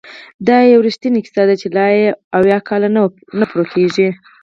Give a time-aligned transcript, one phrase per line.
[0.47, 2.07] دا یو رښتینې کیسه ده چې لا یې
[2.37, 2.89] اویا کاله
[3.39, 4.09] نه پوره کیږي!